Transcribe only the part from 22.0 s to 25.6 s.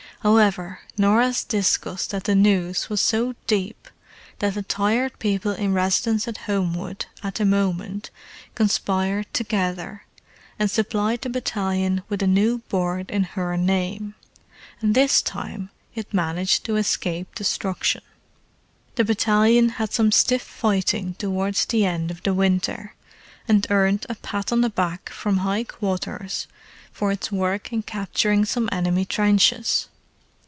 of the winter, and earned a pat on the back from